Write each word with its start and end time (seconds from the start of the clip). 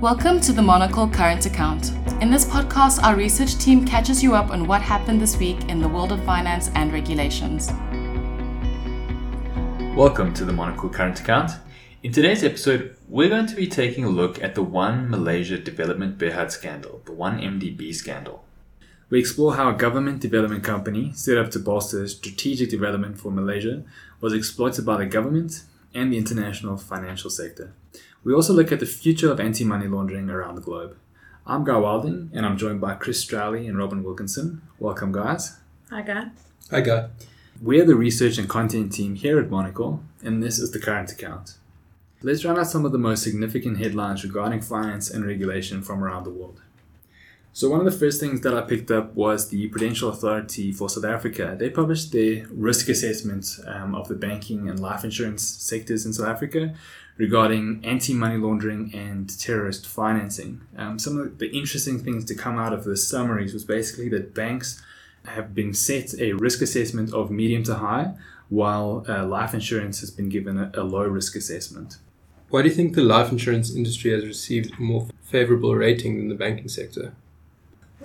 Welcome 0.00 0.40
to 0.40 0.54
the 0.54 0.62
Monocle 0.62 1.06
Current 1.06 1.44
Account. 1.44 1.92
In 2.22 2.30
this 2.30 2.46
podcast, 2.46 3.02
our 3.02 3.14
research 3.14 3.58
team 3.58 3.84
catches 3.84 4.22
you 4.22 4.34
up 4.34 4.48
on 4.48 4.66
what 4.66 4.80
happened 4.80 5.20
this 5.20 5.36
week 5.36 5.68
in 5.68 5.78
the 5.78 5.88
world 5.88 6.10
of 6.10 6.24
finance 6.24 6.70
and 6.74 6.90
regulations. 6.90 7.70
Welcome 9.94 10.32
to 10.32 10.46
the 10.46 10.54
Monocle 10.54 10.88
Current 10.88 11.20
Account. 11.20 11.50
In 12.02 12.12
today's 12.12 12.42
episode, 12.42 12.96
we're 13.10 13.28
going 13.28 13.44
to 13.44 13.54
be 13.54 13.66
taking 13.66 14.04
a 14.04 14.08
look 14.08 14.42
at 14.42 14.54
the 14.54 14.62
One 14.62 15.10
Malaysia 15.10 15.58
Development 15.58 16.16
Berhad 16.16 16.50
scandal, 16.50 17.02
the 17.04 17.12
1MDB 17.12 17.94
scandal. 17.94 18.42
We 19.10 19.20
explore 19.20 19.56
how 19.56 19.68
a 19.68 19.74
government 19.74 20.20
development 20.20 20.64
company 20.64 21.12
set 21.12 21.36
up 21.36 21.50
to 21.50 21.58
bolster 21.58 22.08
strategic 22.08 22.70
development 22.70 23.18
for 23.18 23.30
Malaysia 23.30 23.82
was 24.22 24.32
exploited 24.32 24.86
by 24.86 24.96
the 24.96 25.04
government 25.04 25.64
and 25.92 26.10
the 26.10 26.16
international 26.16 26.78
financial 26.78 27.28
sector. 27.28 27.74
We 28.22 28.34
also 28.34 28.52
look 28.52 28.70
at 28.70 28.80
the 28.80 28.86
future 28.86 29.32
of 29.32 29.40
anti 29.40 29.64
money 29.64 29.86
laundering 29.86 30.28
around 30.28 30.54
the 30.54 30.60
globe. 30.60 30.94
I'm 31.46 31.64
Guy 31.64 31.78
Wilding, 31.78 32.30
and 32.34 32.44
I'm 32.44 32.58
joined 32.58 32.78
by 32.78 32.94
Chris 32.94 33.24
Strowley 33.24 33.66
and 33.66 33.78
Robin 33.78 34.04
Wilkinson. 34.04 34.60
Welcome, 34.78 35.10
guys. 35.10 35.56
Hi, 35.88 36.02
Guy. 36.02 36.26
Hi, 36.70 36.82
Guy. 36.82 37.08
We're 37.62 37.86
the 37.86 37.94
research 37.94 38.36
and 38.36 38.46
content 38.46 38.92
team 38.92 39.14
here 39.14 39.40
at 39.40 39.48
Monocle, 39.48 40.02
and 40.22 40.42
this 40.42 40.58
is 40.58 40.70
the 40.70 40.78
current 40.78 41.10
account. 41.10 41.56
Let's 42.20 42.44
run 42.44 42.58
out 42.58 42.66
some 42.66 42.84
of 42.84 42.92
the 42.92 42.98
most 42.98 43.22
significant 43.22 43.78
headlines 43.78 44.22
regarding 44.22 44.60
finance 44.60 45.10
and 45.10 45.24
regulation 45.24 45.80
from 45.80 46.04
around 46.04 46.24
the 46.24 46.30
world. 46.30 46.60
So, 47.52 47.68
one 47.68 47.80
of 47.80 47.84
the 47.84 47.98
first 47.98 48.20
things 48.20 48.42
that 48.42 48.54
I 48.54 48.60
picked 48.60 48.92
up 48.92 49.12
was 49.14 49.48
the 49.48 49.66
Prudential 49.68 50.08
Authority 50.08 50.70
for 50.70 50.88
South 50.88 51.04
Africa. 51.04 51.56
They 51.58 51.68
published 51.68 52.12
their 52.12 52.46
risk 52.48 52.88
assessment 52.88 53.58
um, 53.66 53.96
of 53.96 54.06
the 54.06 54.14
banking 54.14 54.68
and 54.68 54.78
life 54.78 55.02
insurance 55.02 55.42
sectors 55.42 56.06
in 56.06 56.12
South 56.12 56.28
Africa 56.28 56.74
regarding 57.16 57.84
anti 57.84 58.14
money 58.14 58.36
laundering 58.36 58.94
and 58.94 59.36
terrorist 59.40 59.86
financing. 59.86 60.60
Um, 60.76 61.00
some 61.00 61.18
of 61.18 61.38
the 61.38 61.50
interesting 61.50 61.98
things 61.98 62.24
to 62.26 62.36
come 62.36 62.56
out 62.56 62.72
of 62.72 62.84
the 62.84 62.96
summaries 62.96 63.52
was 63.52 63.64
basically 63.64 64.08
that 64.10 64.32
banks 64.32 64.80
have 65.26 65.52
been 65.52 65.74
set 65.74 66.14
a 66.20 66.34
risk 66.34 66.62
assessment 66.62 67.12
of 67.12 67.32
medium 67.32 67.64
to 67.64 67.74
high, 67.74 68.14
while 68.48 69.04
uh, 69.08 69.26
life 69.26 69.54
insurance 69.54 70.00
has 70.00 70.10
been 70.12 70.28
given 70.28 70.56
a, 70.56 70.70
a 70.74 70.84
low 70.84 71.04
risk 71.04 71.34
assessment. 71.34 71.98
Why 72.48 72.62
do 72.62 72.68
you 72.68 72.74
think 72.74 72.94
the 72.94 73.02
life 73.02 73.32
insurance 73.32 73.74
industry 73.74 74.12
has 74.12 74.24
received 74.24 74.78
a 74.78 74.80
more 74.80 75.08
favorable 75.24 75.74
rating 75.74 76.18
than 76.18 76.28
the 76.28 76.34
banking 76.36 76.68
sector? 76.68 77.12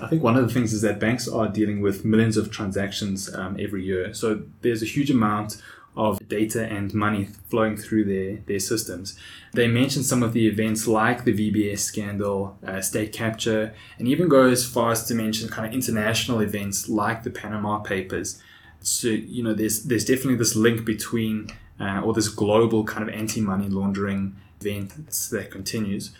I 0.01 0.07
think 0.07 0.21
one 0.23 0.35
of 0.35 0.45
the 0.45 0.53
things 0.53 0.73
is 0.73 0.81
that 0.81 0.99
banks 0.99 1.27
are 1.27 1.47
dealing 1.47 1.81
with 1.81 2.03
millions 2.03 2.38
of 2.38 2.51
transactions 2.51 3.33
um, 3.33 3.57
every 3.59 3.83
year. 3.83 4.13
So 4.13 4.43
there's 4.61 4.81
a 4.81 4.85
huge 4.85 5.09
amount 5.09 5.61
of 5.95 6.19
data 6.27 6.65
and 6.65 6.93
money 6.93 7.29
flowing 7.49 7.77
through 7.77 8.03
their, 8.03 8.41
their 8.47 8.59
systems. 8.59 9.17
They 9.53 9.67
mentioned 9.67 10.05
some 10.05 10.23
of 10.23 10.33
the 10.33 10.47
events 10.47 10.87
like 10.87 11.23
the 11.23 11.33
VBS 11.33 11.79
scandal, 11.79 12.57
uh, 12.65 12.81
state 12.81 13.13
capture, 13.13 13.73
and 13.97 14.07
even 14.07 14.27
go 14.27 14.47
as 14.47 14.67
far 14.67 14.91
as 14.91 15.05
to 15.07 15.15
mention 15.15 15.47
kind 15.47 15.67
of 15.67 15.73
international 15.73 16.41
events 16.41 16.89
like 16.89 17.23
the 17.23 17.30
Panama 17.30 17.80
Papers. 17.80 18.41
So, 18.81 19.07
you 19.07 19.43
know, 19.43 19.53
there's, 19.53 19.83
there's 19.83 20.05
definitely 20.05 20.35
this 20.35 20.55
link 20.55 20.85
between, 20.85 21.47
uh, 21.80 22.02
or 22.02 22.13
this 22.13 22.27
global 22.27 22.83
kind 22.83 23.07
of 23.07 23.15
anti 23.15 23.39
money 23.39 23.69
laundering 23.69 24.35
event 24.59 24.93
that 25.31 25.49
continues. 25.49 26.11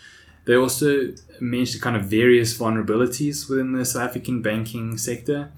They 0.46 0.54
also 0.54 1.12
mentioned 1.40 1.82
kind 1.82 1.96
of 1.96 2.04
various 2.04 2.56
vulnerabilities 2.56 3.50
within 3.50 3.72
the 3.72 3.84
South 3.84 4.08
African 4.08 4.42
banking 4.42 4.96
sector, 4.96 5.52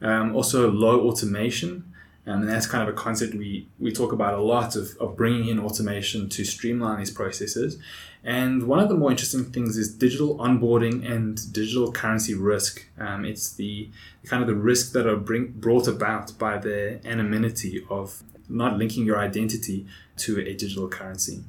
um, 0.00 0.34
also 0.34 0.70
low 0.70 1.08
automation. 1.08 1.92
And 2.24 2.46
that's 2.46 2.66
kind 2.66 2.86
of 2.86 2.94
a 2.94 2.96
concept 2.96 3.34
we, 3.34 3.68
we 3.78 3.90
talk 3.90 4.12
about 4.12 4.34
a 4.34 4.42
lot 4.42 4.76
of, 4.76 4.96
of 5.00 5.16
bringing 5.16 5.48
in 5.48 5.58
automation 5.58 6.28
to 6.28 6.44
streamline 6.44 6.98
these 6.98 7.10
processes. 7.10 7.78
And 8.22 8.64
one 8.64 8.80
of 8.80 8.88
the 8.90 8.94
more 8.94 9.10
interesting 9.10 9.46
things 9.46 9.76
is 9.78 9.94
digital 9.94 10.36
onboarding 10.36 11.10
and 11.10 11.52
digital 11.52 11.90
currency 11.90 12.34
risk. 12.34 12.86
Um, 12.98 13.24
it's 13.24 13.52
the 13.54 13.88
kind 14.26 14.42
of 14.42 14.46
the 14.46 14.54
risk 14.54 14.92
that 14.92 15.06
are 15.06 15.16
bring, 15.16 15.52
brought 15.52 15.88
about 15.88 16.38
by 16.38 16.58
the 16.58 17.00
anonymity 17.04 17.84
of 17.88 18.22
not 18.48 18.76
linking 18.76 19.06
your 19.06 19.18
identity 19.18 19.86
to 20.18 20.38
a 20.40 20.54
digital 20.54 20.86
currency. 20.86 21.44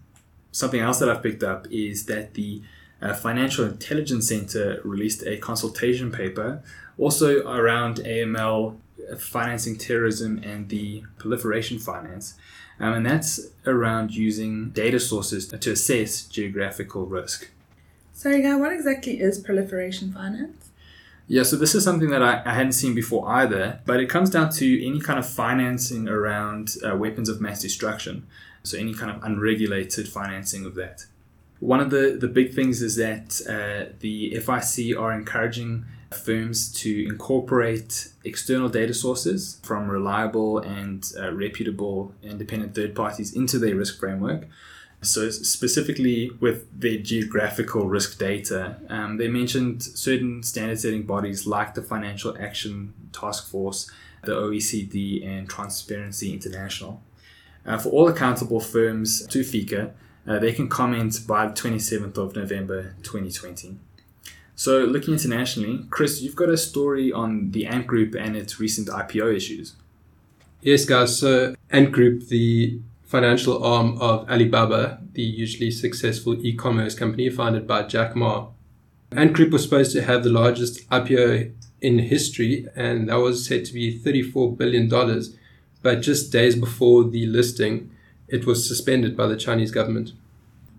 Something 0.51 0.79
else 0.79 0.99
that 0.99 1.09
I've 1.09 1.21
picked 1.21 1.43
up 1.43 1.67
is 1.69 2.05
that 2.05 2.33
the 2.35 2.61
uh, 3.01 3.13
Financial 3.13 3.65
Intelligence 3.65 4.27
Center 4.27 4.81
released 4.83 5.23
a 5.25 5.37
consultation 5.37 6.11
paper 6.11 6.61
also 6.97 7.47
around 7.47 7.97
AML, 7.97 8.75
financing 9.17 9.77
terrorism, 9.77 10.41
and 10.43 10.69
the 10.69 11.03
proliferation 11.17 11.79
finance. 11.79 12.35
Um, 12.79 12.93
and 12.93 13.05
that's 13.05 13.39
around 13.65 14.11
using 14.11 14.69
data 14.69 14.99
sources 14.99 15.47
to 15.47 15.71
assess 15.71 16.23
geographical 16.23 17.05
risk. 17.05 17.49
Sorry, 18.13 18.41
Guy, 18.41 18.55
what 18.55 18.73
exactly 18.73 19.19
is 19.19 19.39
proliferation 19.39 20.11
finance? 20.11 20.69
Yeah, 21.27 21.43
so 21.43 21.55
this 21.55 21.75
is 21.75 21.83
something 21.83 22.09
that 22.09 22.23
I, 22.23 22.41
I 22.43 22.53
hadn't 22.53 22.71
seen 22.73 22.95
before 22.95 23.29
either, 23.29 23.81
but 23.85 23.99
it 23.99 24.09
comes 24.09 24.29
down 24.29 24.49
to 24.53 24.85
any 24.85 24.99
kind 24.99 25.19
of 25.19 25.29
financing 25.29 26.07
around 26.07 26.75
uh, 26.83 26.95
weapons 26.95 27.29
of 27.29 27.39
mass 27.39 27.61
destruction. 27.61 28.25
So, 28.63 28.77
any 28.77 28.93
kind 28.93 29.09
of 29.09 29.23
unregulated 29.23 30.09
financing 30.09 30.65
of 30.65 30.75
that. 30.75 31.05
One 31.59 31.81
of 31.81 31.89
the, 31.89 32.17
the 32.19 32.27
big 32.27 32.53
things 32.53 32.81
is 32.81 32.95
that 32.95 33.41
uh, 33.47 33.93
the 33.99 34.31
FIC 34.35 34.97
are 34.97 35.11
encouraging 35.11 35.85
firms 36.11 36.71
to 36.73 37.05
incorporate 37.05 38.09
external 38.23 38.69
data 38.69 38.93
sources 38.93 39.59
from 39.63 39.89
reliable 39.89 40.59
and 40.59 41.11
uh, 41.19 41.31
reputable 41.31 42.13
independent 42.23 42.75
third 42.75 42.95
parties 42.95 43.35
into 43.35 43.59
their 43.59 43.75
risk 43.75 43.99
framework. 43.99 44.47
So, 45.01 45.29
specifically 45.29 46.29
with 46.41 46.67
their 46.77 46.97
geographical 46.97 47.87
risk 47.87 48.19
data, 48.19 48.77
um, 48.89 49.15
they 49.17 49.29
mentioned 49.29 49.81
certain 49.81 50.43
standard 50.43 50.79
setting 50.79 51.03
bodies 51.03 51.47
like 51.47 51.73
the 51.73 51.81
Financial 51.81 52.35
Action 52.37 52.93
Task 53.13 53.47
Force, 53.47 53.89
the 54.23 54.33
OECD, 54.33 55.25
and 55.25 55.49
Transparency 55.49 56.33
International. 56.33 57.01
Uh, 57.65 57.77
for 57.77 57.89
all 57.89 58.09
accountable 58.09 58.59
firms 58.59 59.25
to 59.27 59.39
FICA, 59.39 59.91
uh, 60.29 60.37
they 60.37 60.53
can 60.53 60.69
comment 60.69 61.19
by 61.27 61.47
the 61.47 61.53
27th 61.53 62.15
of 62.17 62.35
November 62.35 62.93
2020. 63.01 63.77
So, 64.55 64.79
looking 64.83 65.13
internationally, 65.13 65.85
Chris, 65.89 66.21
you've 66.21 66.35
got 66.35 66.49
a 66.49 66.57
story 66.57 67.11
on 67.11 67.51
the 67.51 67.65
Ant 67.65 67.87
Group 67.87 68.13
and 68.13 68.35
its 68.35 68.59
recent 68.59 68.89
IPO 68.89 69.35
issues. 69.35 69.75
Yes, 70.61 70.85
guys. 70.85 71.17
So, 71.17 71.55
Ant 71.71 71.91
Group, 71.91 72.27
the 72.27 72.79
financial 73.05 73.63
arm 73.63 73.97
of 73.99 74.29
Alibaba, 74.29 75.01
the 75.13 75.31
hugely 75.31 75.71
successful 75.71 76.35
e 76.45 76.53
commerce 76.53 76.93
company 76.93 77.29
founded 77.31 77.65
by 77.65 77.83
Jack 77.83 78.15
Ma. 78.15 78.49
Ant 79.11 79.33
Group 79.33 79.51
was 79.51 79.63
supposed 79.63 79.93
to 79.93 80.03
have 80.03 80.23
the 80.23 80.29
largest 80.29 80.87
IPO 80.89 81.53
in 81.81 81.97
history, 81.99 82.67
and 82.75 83.09
that 83.09 83.15
was 83.15 83.47
said 83.47 83.65
to 83.65 83.73
be 83.73 83.97
$34 83.97 84.55
billion. 84.55 84.87
But 85.81 86.01
just 86.01 86.31
days 86.31 86.55
before 86.55 87.05
the 87.05 87.25
listing, 87.25 87.89
it 88.31 88.45
was 88.45 88.67
suspended 88.67 89.15
by 89.15 89.27
the 89.27 89.37
Chinese 89.37 89.71
government. 89.71 90.13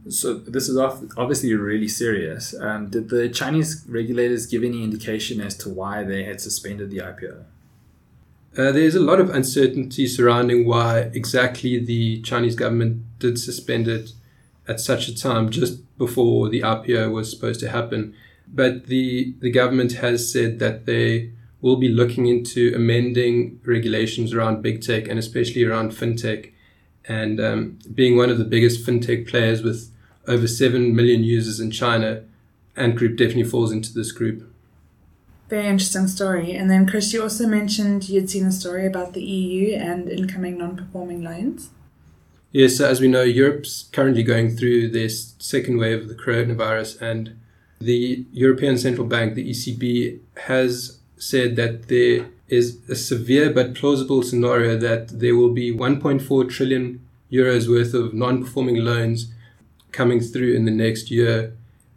So 0.09 0.34
this 0.34 0.69
is 0.69 0.78
obviously 0.78 1.55
really 1.55 1.88
serious. 1.88 2.55
Um, 2.59 2.88
did 2.88 3.11
the 3.11 3.28
Chinese 3.28 3.84
regulators 3.87 4.47
give 4.47 4.65
any 4.65 4.83
indication 4.83 5.41
as 5.41 5.56
to 5.59 5.69
why 5.69 6.05
they 6.05 6.25
had 6.25 6.41
suspended 6.41 6.91
the 6.91 6.99
IPO? 6.99 7.44
Uh, 8.56 8.72
there's 8.72 8.94
a 8.94 9.00
lot 9.00 9.21
of 9.21 9.31
uncertainty 9.31 10.06
surrounding 10.06 10.66
why 10.66 11.10
exactly 11.15 11.78
the 11.78 12.21
Chinese 12.22 12.56
government 12.56 13.03
did 13.19 13.39
suspend 13.39 13.87
it 13.87 14.12
at 14.66 14.81
such 14.81 15.06
a 15.09 15.16
time, 15.16 15.50
just 15.50 15.81
before 15.99 16.49
the 16.49 16.60
IPO 16.60 17.12
was 17.12 17.31
supposed 17.31 17.60
to 17.60 17.69
happen. 17.69 18.15
But 18.49 18.87
the 18.87 19.34
the 19.41 19.50
government 19.50 19.93
has 19.94 20.33
said 20.33 20.59
that 20.59 20.87
they 20.87 21.31
will 21.60 21.77
be 21.77 21.89
looking 21.89 22.27
into 22.27 22.72
amending 22.75 23.60
regulations 23.65 24.33
around 24.33 24.62
big 24.62 24.83
tech 24.83 25.06
and 25.09 25.19
especially 25.19 25.62
around 25.62 25.93
fintech 25.93 26.53
and 27.10 27.41
um, 27.41 27.78
being 27.93 28.16
one 28.16 28.31
of 28.31 28.38
the 28.38 28.44
biggest 28.44 28.87
fintech 28.87 29.28
players 29.28 29.62
with 29.62 29.91
over 30.28 30.47
7 30.47 30.94
million 30.94 31.25
users 31.25 31.59
in 31.59 31.72
China, 31.72 32.22
Ant 32.77 32.95
Group 32.95 33.18
definitely 33.18 33.51
falls 33.51 33.72
into 33.72 33.92
this 33.92 34.12
group. 34.12 34.48
Very 35.48 35.66
interesting 35.66 36.07
story. 36.07 36.54
And 36.54 36.71
then, 36.71 36.86
Chris, 36.86 37.12
you 37.12 37.21
also 37.21 37.48
mentioned 37.48 38.09
you'd 38.09 38.30
seen 38.30 38.47
a 38.47 38.53
story 38.53 38.86
about 38.86 39.15
the 39.15 39.22
EU 39.22 39.74
and 39.74 40.09
incoming 40.09 40.57
non 40.57 40.77
performing 40.77 41.24
loans. 41.24 41.71
Yes, 42.53 42.77
so 42.77 42.86
as 42.86 43.01
we 43.01 43.09
know, 43.09 43.22
Europe's 43.22 43.89
currently 43.91 44.22
going 44.22 44.57
through 44.57 44.91
this 44.91 45.34
second 45.41 45.78
wave 45.78 46.03
of 46.03 46.09
the 46.09 46.15
coronavirus, 46.15 47.03
and 47.03 47.36
the 47.80 48.24
European 48.33 48.78
Central 48.78 49.07
Bank, 49.09 49.34
the 49.34 49.51
ECB, 49.51 50.21
has 50.47 50.99
said 51.21 51.55
that 51.57 51.89
there 51.89 52.27
is 52.49 52.78
a 52.89 52.97
severe 52.97 53.51
but 53.51 53.75
plausible 53.75 54.22
scenario 54.22 54.77
that 54.77 55.21
there 55.21 55.37
will 55.37 55.53
be 55.53 55.72
1.4 55.72 56.51
trillion 56.51 57.07
euros 57.31 57.69
worth 57.69 57.95
of 57.95 58.15
non-performing 58.15 58.77
loans 58.77 59.33
coming 59.93 60.21
through 60.21 60.55
in 60.55 60.65
the 60.65 60.71
next 60.71 61.11
year. 61.11 61.53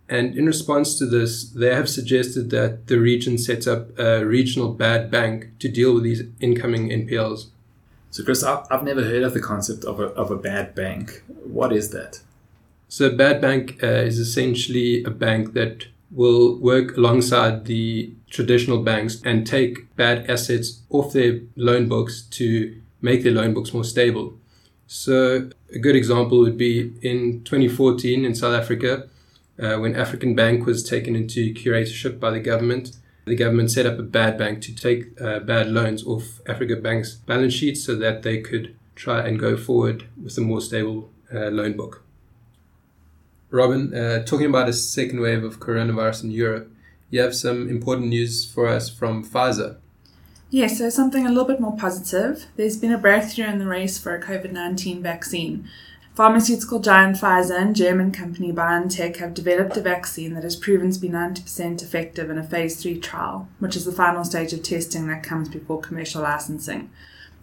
And 0.10 0.36
in 0.36 0.46
response 0.46 0.98
to 1.00 1.06
this, 1.06 1.46
they 1.46 1.74
have 1.74 1.90
suggested 1.90 2.50
that 2.50 2.88
the 2.88 3.00
region 3.00 3.38
sets 3.38 3.66
up 3.66 3.98
a 3.98 4.26
regional 4.26 4.74
bad 4.74 5.10
bank 5.10 5.50
to 5.60 5.70
deal 5.70 5.94
with 5.94 6.04
these 6.04 6.24
incoming 6.40 6.90
NPLs. 6.90 7.48
So, 8.12 8.24
Chris, 8.24 8.44
I've 8.44 8.84
never 8.84 9.04
heard 9.04 9.24
of 9.24 9.34
the 9.34 9.42
concept 9.42 9.86
of 9.86 10.00
a, 10.00 10.08
of 10.10 10.30
a 10.30 10.36
bad 10.36 10.76
bank. 10.76 11.24
What 11.28 11.74
is 11.74 11.90
that? 11.92 12.20
So, 12.88 13.08
a 13.08 13.16
bad 13.16 13.42
bank 13.42 13.80
uh, 13.82 13.88
is 13.88 14.20
essentially 14.20 15.04
a 15.04 15.10
bank 15.10 15.54
that 15.54 15.88
will 16.14 16.58
work 16.60 16.96
alongside 16.98 17.66
the 17.66 18.14
traditional 18.30 18.84
banks 18.84 19.22
and 19.24 19.46
take 19.46 19.96
bad 19.96 20.30
assets 20.30 20.82
off 20.90 21.14
their 21.14 21.40
loan 21.56 21.88
books 21.88 22.22
to 22.22 22.80
make 23.02 23.24
their 23.24 23.34
loan 23.34 23.54
books 23.54 23.74
more 23.74 23.84
stable. 23.84 24.34
So, 24.88 25.50
a 25.74 25.80
good 25.80 25.96
example 25.96 26.40
would 26.40 26.58
be 26.58 26.94
in 27.02 27.44
2014 27.44 28.26
in 28.26 28.36
South 28.36 28.54
Africa, 28.54 29.10
uh, 29.60 29.78
when 29.78 29.96
African 29.96 30.36
Bank 30.36 30.66
was 30.66 30.84
taken 30.84 31.16
into 31.16 31.54
curatorship 31.54 32.20
by 32.20 32.32
the 32.32 32.40
government. 32.40 32.98
The 33.26 33.36
government 33.36 33.72
set 33.72 33.86
up 33.86 33.98
a 34.00 34.04
bad 34.04 34.38
bank 34.38 34.62
to 34.64 34.76
take 34.76 35.20
uh, 35.22 35.40
bad 35.40 35.70
loans 35.70 36.06
off 36.06 36.42
Africa 36.48 36.76
Bank's 36.76 37.16
balance 37.16 37.54
sheet 37.54 37.76
so 37.76 37.96
that 37.96 38.24
they 38.24 38.42
could 38.42 38.76
try 38.96 39.26
and 39.26 39.40
go 39.40 39.56
forward 39.56 40.06
with 40.22 40.38
a 40.38 40.42
more 40.42 40.62
stable 40.62 41.10
uh, 41.34 41.50
loan 41.50 41.78
book. 41.78 42.03
Robin, 43.54 43.94
uh, 43.94 44.24
talking 44.26 44.48
about 44.48 44.68
a 44.68 44.74
second 44.74 45.20
wave 45.20 45.44
of 45.44 45.60
coronavirus 45.60 46.24
in 46.24 46.32
Europe, 46.32 46.72
you 47.12 47.22
have 47.22 47.36
some 47.36 47.70
important 47.70 48.08
news 48.08 48.44
for 48.44 48.68
us 48.68 48.90
from 48.90 49.24
Pfizer. 49.24 49.78
Yes, 50.50 50.72
yeah, 50.72 50.78
so 50.78 50.90
something 50.90 51.28
a 51.28 51.30
little 51.30 51.46
bit 51.46 51.60
more 51.60 51.78
positive. 51.78 52.48
There's 52.56 52.78
been 52.78 52.92
a 52.92 52.98
breakthrough 52.98 53.46
in 53.46 53.60
the 53.60 53.68
race 53.68 54.00
for 54.00 54.16
a 54.16 54.22
COVID 54.22 54.52
19 54.52 55.04
vaccine. 55.04 55.70
Pharmaceutical 56.16 56.80
giant 56.80 57.18
Pfizer 57.18 57.60
and 57.60 57.76
German 57.76 58.12
company 58.12 58.52
BioNTech 58.52 59.18
have 59.18 59.36
developed 59.36 59.78
a 59.78 59.82
vaccine 59.82 60.34
that 60.34 60.44
has 60.44 60.56
proven 60.56 60.92
to 60.92 61.00
be 61.00 61.10
90% 61.10 61.84
effective 61.84 62.32
in 62.32 62.40
a 62.40 62.44
phase 62.44 62.82
3 62.82 63.00
trial, 63.00 63.48
which 63.60 63.76
is 63.76 63.86
the 63.86 63.92
final 63.92 64.24
stage 64.24 64.54
of 64.54 64.64
testing 64.64 65.08
that 65.08 65.22
comes 65.22 65.50
before 65.50 65.80
commercial 65.80 66.24
licensing. 66.24 66.90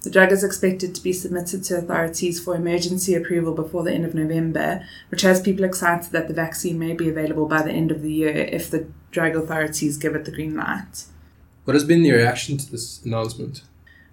The 0.02 0.10
drug 0.10 0.32
is 0.32 0.42
expected 0.42 0.94
to 0.94 1.02
be 1.02 1.12
submitted 1.12 1.62
to 1.64 1.76
authorities 1.76 2.42
for 2.42 2.54
emergency 2.54 3.14
approval 3.14 3.54
before 3.54 3.82
the 3.82 3.92
end 3.92 4.06
of 4.06 4.14
November, 4.14 4.86
which 5.10 5.22
has 5.22 5.42
people 5.42 5.64
excited 5.64 6.10
that 6.12 6.26
the 6.26 6.34
vaccine 6.34 6.78
may 6.78 6.94
be 6.94 7.10
available 7.10 7.46
by 7.46 7.62
the 7.62 7.72
end 7.72 7.90
of 7.90 8.00
the 8.00 8.12
year 8.12 8.34
if 8.34 8.70
the 8.70 8.86
drug 9.10 9.36
authorities 9.36 9.98
give 9.98 10.14
it 10.14 10.24
the 10.24 10.30
green 10.30 10.56
light. 10.56 11.04
What 11.64 11.74
has 11.74 11.84
been 11.84 12.02
the 12.02 12.12
reaction 12.12 12.56
to 12.56 12.70
this 12.70 13.02
announcement? 13.04 13.62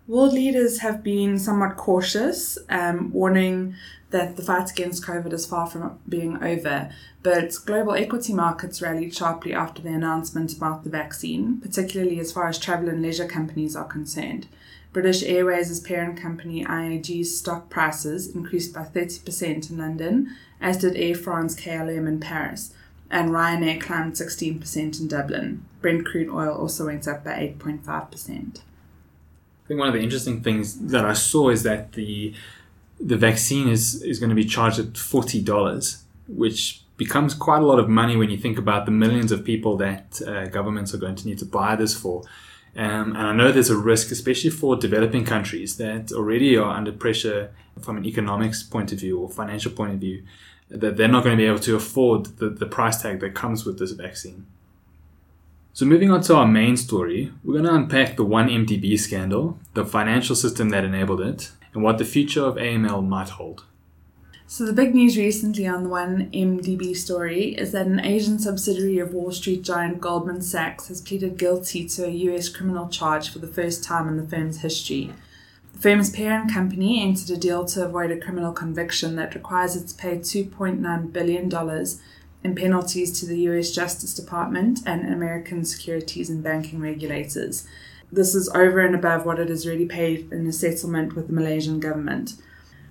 World 0.08 0.34
leaders 0.34 0.80
have 0.80 1.04
been 1.04 1.40
somewhat 1.40 1.78
cautious, 1.78 2.58
um, 2.70 3.12
warning 3.12 3.76
that 4.10 4.38
the 4.38 4.42
fight 4.42 4.72
against 4.72 5.06
COVID 5.06 5.34
is 5.34 5.46
far 5.46 5.68
from 5.68 6.00
being 6.08 6.42
over. 6.42 6.90
But 7.24 7.54
global 7.66 7.94
equity 7.94 8.34
markets 8.34 8.82
rallied 8.82 9.14
sharply 9.14 9.54
after 9.54 9.82
the 9.82 9.90
announcement 9.90 10.56
about 10.56 10.84
the 10.84 10.90
vaccine, 10.90 11.60
particularly 11.60 12.20
as 12.20 12.32
far 12.32 12.48
as 12.48 12.58
travel 12.58 12.88
and 12.90 13.02
leisure 13.02 13.28
companies 13.28 13.76
are 13.76 13.86
concerned. 13.86 14.48
British 15.00 15.22
Airways' 15.22 15.80
parent 15.80 16.20
company 16.20 16.66
IAG's 16.66 17.38
stock 17.38 17.70
prices 17.70 18.34
increased 18.34 18.74
by 18.74 18.82
30% 18.82 19.70
in 19.70 19.78
London, 19.78 20.36
as 20.60 20.76
did 20.80 20.96
Air 20.96 21.14
France 21.14 21.54
KLM 21.54 22.08
in 22.08 22.20
Paris, 22.20 22.74
and 23.12 23.30
Ryanair 23.30 23.80
climbed 23.80 24.14
16% 24.14 25.00
in 25.00 25.08
Dublin. 25.08 25.64
Brent 25.82 26.04
crude 26.04 26.30
oil 26.30 26.52
also 26.52 26.88
went 26.88 27.08
up 27.08 27.24
by 27.24 27.54
8.5%. 27.60 28.58
I 28.58 28.62
think 29.68 29.80
one 29.80 29.88
of 29.88 29.94
the 29.94 30.02
interesting 30.02 30.42
things 30.42 30.80
that 30.80 31.06
I 31.06 31.14
saw 31.14 31.50
is 31.50 31.62
that 31.62 31.92
the 31.92 32.34
the 33.00 33.18
vaccine 33.18 33.68
is 33.68 34.02
is 34.02 34.18
going 34.18 34.32
to 34.32 34.36
be 34.36 34.46
charged 34.46 34.80
at 34.80 34.98
forty 34.98 35.40
dollars, 35.44 36.06
which 36.28 36.82
becomes 36.98 37.36
quite 37.36 37.62
a 37.62 37.66
lot 37.66 37.78
of 37.78 37.88
money 37.88 38.16
when 38.16 38.32
you 38.32 38.38
think 38.38 38.58
about 38.58 38.88
the 38.88 38.92
millions 38.92 39.32
of 39.32 39.46
people 39.46 39.78
that 39.78 40.20
uh, 40.26 40.48
governments 40.48 40.92
are 40.96 40.98
going 40.98 41.16
to 41.18 41.28
need 41.28 41.38
to 41.38 41.46
buy 41.46 41.76
this 41.76 41.94
for. 41.94 42.24
Um, 42.78 43.16
and 43.16 43.28
I 43.28 43.34
know 43.34 43.52
there's 43.52 43.72
a 43.72 43.78
risk, 43.78 44.12
especially 44.12 44.52
for 44.52 44.76
developing 44.76 45.26
countries 45.26 45.78
that 45.78 46.12
already 46.12 46.56
are 46.56 46.76
under 46.76 46.92
pressure 46.92 47.52
from 47.82 47.98
an 47.98 48.06
economics 48.06 48.62
point 48.62 48.92
of 48.92 49.00
view 49.00 49.20
or 49.20 49.30
financial 49.30 49.72
point 49.72 49.94
of 49.94 50.00
view, 50.00 50.24
that 50.70 50.96
they're 50.96 51.08
not 51.08 51.24
going 51.24 51.36
to 51.36 51.42
be 51.42 51.48
able 51.48 51.60
to 51.60 51.76
afford 51.76 52.38
the, 52.38 52.50
the 52.50 52.68
price 52.68 53.02
tag 53.02 53.20
that 53.22 53.34
comes 53.34 53.66
with 53.66 53.80
this 53.80 53.92
vaccine. 53.92 54.46
So, 55.74 55.86
moving 55.86 56.12
on 56.12 56.22
to 56.22 56.36
our 56.36 56.48
main 56.48 56.78
story, 56.78 57.32
we're 57.44 57.54
going 57.54 57.66
to 57.66 57.74
unpack 57.74 58.16
the 58.16 58.26
1MDB 58.26 59.00
scandal, 59.00 59.60
the 59.74 59.86
financial 59.86 60.36
system 60.36 60.70
that 60.70 60.86
enabled 60.86 61.22
it, 61.22 61.52
and 61.74 61.84
what 61.84 61.98
the 61.98 62.06
future 62.06 62.44
of 62.44 62.56
AML 62.56 63.08
might 63.08 63.30
hold. 63.30 63.64
So, 64.50 64.66
the 64.66 64.72
big 64.72 64.96
news 64.96 65.18
recently 65.18 65.68
on 65.68 65.84
the 65.84 65.90
1MDB 65.90 66.96
story 66.96 67.54
is 67.56 67.74
that 67.74 67.86
an 67.86 68.00
Asian 68.00 68.40
subsidiary 68.40 68.98
of 68.98 69.14
Wall 69.14 69.34
Street 69.34 69.62
giant 69.62 70.00
Goldman 70.00 70.42
Sachs 70.42 70.88
has 70.88 71.02
pleaded 71.02 71.38
guilty 71.38 71.86
to 71.90 72.06
a 72.06 72.10
US 72.10 72.48
criminal 72.48 72.88
charge 72.88 73.30
for 73.30 73.40
the 73.40 73.48
first 73.48 73.84
time 73.84 74.08
in 74.08 74.16
the 74.16 74.26
firm's 74.26 74.62
history. 74.62 75.12
The 75.74 75.80
firm's 75.80 76.10
parent 76.10 76.54
company 76.54 77.02
entered 77.04 77.30
a 77.30 77.36
deal 77.36 77.66
to 77.66 77.86
avoid 77.86 78.10
a 78.10 78.22
criminal 78.22 78.54
conviction 78.54 79.18
that 79.18 79.36
requires 79.36 79.76
it 79.76 79.90
to 79.90 79.96
pay 79.96 80.18
$2.9 80.18 81.12
billion 81.12 81.86
in 82.46 82.56
penalties 82.56 83.20
to 83.20 83.26
the 83.26 83.40
US 83.50 83.72
Justice 83.72 84.14
Department 84.14 84.80
and 84.86 85.12
American 85.12 85.66
securities 85.66 86.30
and 86.30 86.42
banking 86.42 86.80
regulators. 86.80 87.68
This 88.10 88.34
is 88.34 88.48
over 88.56 88.80
and 88.80 88.96
above 88.96 89.26
what 89.26 89.40
it 89.40 89.50
has 89.50 89.68
already 89.68 89.88
paid 89.88 90.32
in 90.32 90.48
a 90.48 90.54
settlement 90.54 91.18
with 91.18 91.28
the 91.28 91.34
Malaysian 91.34 91.82
government. 91.82 92.36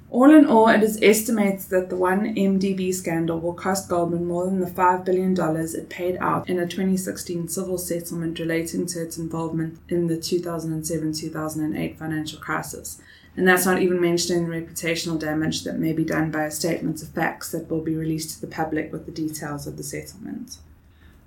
All 0.09 0.31
in 0.31 0.47
all, 0.47 0.69
it 0.69 0.83
is 0.83 1.03
estimated 1.03 1.69
that 1.71 1.91
the 1.91 1.97
1MDB 1.97 2.95
scandal 2.95 3.41
will 3.41 3.55
cost 3.55 3.89
Goldman 3.89 4.25
more 4.25 4.47
than 4.47 4.61
the 4.61 4.67
$5 4.67 5.05
billion 5.05 5.35
it 5.39 5.89
paid 5.89 6.17
out 6.19 6.49
in 6.49 6.61
a 6.61 6.67
2016 6.67 7.49
civil 7.49 7.77
settlement 7.77 8.39
relating 8.39 8.87
to 8.87 9.03
its 9.03 9.19
involvement 9.19 9.81
in 9.89 10.07
the 10.07 10.17
2007 10.17 11.13
2008 11.13 11.99
financial 11.99 12.39
crisis. 12.39 13.01
And 13.37 13.47
that's 13.47 13.67
not 13.67 13.83
even 13.83 14.01
mentioning 14.01 14.49
the 14.49 14.57
reputational 14.57 15.19
damage 15.19 15.65
that 15.65 15.79
may 15.79 15.93
be 15.93 16.05
done 16.05 16.31
by 16.31 16.49
statements 16.49 17.03
of 17.03 17.11
facts 17.11 17.51
that 17.51 17.69
will 17.69 17.83
be 17.83 17.95
released 17.95 18.31
to 18.35 18.41
the 18.41 18.47
public 18.47 18.93
with 18.93 19.07
the 19.07 19.13
details 19.13 19.67
of 19.67 19.77
the 19.77 19.83
settlement. 19.83 20.59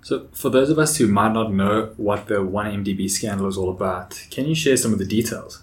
So, 0.02 0.26
for 0.32 0.48
those 0.48 0.70
of 0.70 0.78
us 0.78 0.96
who 0.96 1.06
might 1.06 1.32
not 1.32 1.52
know 1.52 1.92
what 1.98 2.26
the 2.26 2.36
1MDB 2.36 3.10
scandal 3.10 3.46
is 3.46 3.58
all 3.58 3.68
about, 3.68 4.26
can 4.30 4.46
you 4.46 4.54
share 4.54 4.78
some 4.78 4.94
of 4.94 4.98
the 4.98 5.04
details? 5.04 5.62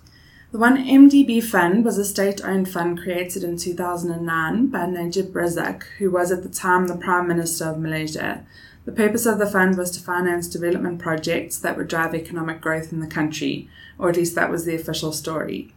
The 0.58 0.64
1MDB 0.64 1.44
Fund 1.44 1.86
was 1.86 2.00
a 2.00 2.04
state 2.04 2.44
owned 2.44 2.68
fund 2.68 2.98
created 2.98 3.44
in 3.44 3.58
2009 3.58 4.68
by 4.70 4.88
Najib 4.88 5.32
Razak, 5.32 5.84
who 6.00 6.10
was 6.10 6.32
at 6.32 6.42
the 6.42 6.50
time 6.50 6.88
the 6.88 6.98
Prime 6.98 7.28
Minister 7.28 7.66
of 7.66 7.78
Malaysia. 7.78 8.44
The 8.86 8.92
purpose 8.92 9.28
of 9.28 9.38
the 9.38 9.46
fund 9.46 9.78
was 9.78 9.92
to 9.92 10.00
finance 10.00 10.48
development 10.48 10.98
projects 10.98 11.60
that 11.60 11.78
would 11.78 11.88
drive 11.88 12.16
economic 12.16 12.60
growth 12.60 12.92
in 12.92 13.02
the 13.02 13.06
country, 13.06 13.70
or 14.00 14.10
at 14.10 14.16
least 14.16 14.34
that 14.34 14.50
was 14.50 14.66
the 14.66 14.74
official 14.74 15.12
story. 15.12 15.72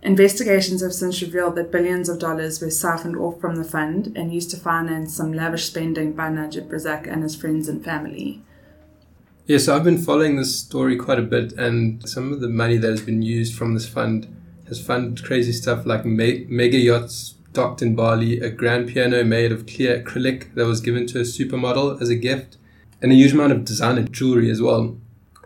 Investigations 0.00 0.80
have 0.80 0.94
since 0.94 1.20
revealed 1.20 1.56
that 1.56 1.72
billions 1.72 2.08
of 2.08 2.20
dollars 2.20 2.60
were 2.60 2.70
siphoned 2.70 3.16
off 3.16 3.40
from 3.40 3.56
the 3.56 3.64
fund 3.64 4.12
and 4.14 4.32
used 4.32 4.52
to 4.52 4.56
finance 4.56 5.12
some 5.12 5.32
lavish 5.32 5.64
spending 5.64 6.12
by 6.12 6.28
Najib 6.28 6.70
Razak 6.70 7.12
and 7.12 7.24
his 7.24 7.34
friends 7.34 7.68
and 7.68 7.84
family. 7.84 8.44
Yes, 9.50 9.66
I've 9.66 9.82
been 9.82 9.98
following 9.98 10.36
this 10.36 10.56
story 10.56 10.94
quite 10.94 11.18
a 11.18 11.22
bit, 11.22 11.54
and 11.54 12.08
some 12.08 12.32
of 12.32 12.40
the 12.40 12.48
money 12.48 12.76
that 12.76 12.88
has 12.88 13.00
been 13.00 13.20
used 13.20 13.52
from 13.52 13.74
this 13.74 13.88
fund 13.88 14.32
has 14.68 14.80
funded 14.80 15.24
crazy 15.24 15.50
stuff 15.50 15.84
like 15.84 16.04
me- 16.04 16.46
mega 16.48 16.78
yachts 16.78 17.34
docked 17.52 17.82
in 17.82 17.96
Bali, 17.96 18.38
a 18.38 18.48
grand 18.48 18.90
piano 18.90 19.24
made 19.24 19.50
of 19.50 19.66
clear 19.66 20.00
acrylic 20.00 20.54
that 20.54 20.66
was 20.66 20.80
given 20.80 21.04
to 21.08 21.18
a 21.18 21.22
supermodel 21.24 22.00
as 22.00 22.08
a 22.08 22.14
gift, 22.14 22.58
and 23.02 23.10
a 23.10 23.16
huge 23.16 23.32
amount 23.32 23.50
of 23.50 23.64
designer 23.64 24.04
jewelry 24.04 24.52
as 24.52 24.62
well. 24.62 24.96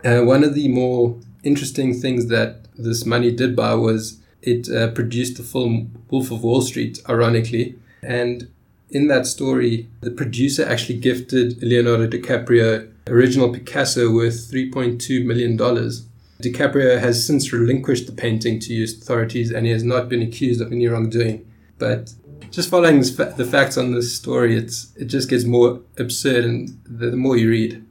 Uh, 0.03 0.21
one 0.21 0.43
of 0.43 0.53
the 0.53 0.67
more 0.67 1.19
interesting 1.43 1.99
things 1.99 2.27
that 2.27 2.67
this 2.77 3.07
money 3.07 3.31
did 3.31 3.55
buy 3.55 3.73
was 3.73 4.19
it 4.43 4.69
uh, 4.69 4.91
produced 4.91 5.37
the 5.37 5.41
film 5.41 5.91
Wolf 6.11 6.29
of 6.29 6.43
Wall 6.43 6.61
Street, 6.61 7.01
ironically. 7.09 7.75
And 8.03 8.49
in 8.87 9.07
that 9.07 9.25
story, 9.25 9.89
the 10.01 10.11
producer 10.11 10.63
actually 10.63 10.99
gifted 10.99 11.63
Leonardo 11.63 12.05
DiCaprio 12.05 12.91
original 13.07 13.53
Picasso 13.53 14.11
worth 14.11 14.51
$3.2 14.51 15.25
million. 15.25 15.57
DiCaprio 15.57 16.99
has 16.99 17.25
since 17.25 17.53
relinquished 17.53 18.07
the 18.07 18.11
painting 18.11 18.59
to 18.59 18.73
US 18.83 18.93
authorities 18.93 19.51
and 19.51 19.65
he 19.65 19.71
has 19.71 19.83
not 19.83 20.09
been 20.09 20.21
accused 20.21 20.61
of 20.61 20.71
any 20.71 20.87
wrongdoing. 20.87 21.45
But 21.77 22.13
just 22.51 22.69
following 22.69 22.99
the 22.99 23.47
facts 23.49 23.77
on 23.77 23.93
this 23.93 24.15
story, 24.15 24.57
it's, 24.57 24.91
it 24.95 25.05
just 25.05 25.29
gets 25.29 25.45
more 25.45 25.81
absurd 25.97 26.45
and 26.45 26.81
the, 26.85 27.11
the 27.11 27.17
more 27.17 27.37
you 27.37 27.49
read. 27.49 27.85